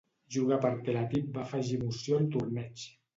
Jugar 0.35 0.55
per 0.61 0.69
teletip 0.87 1.27
va 1.35 1.43
afegir 1.43 1.77
emoció 1.81 2.17
al 2.21 2.25
torneig. 2.37 2.87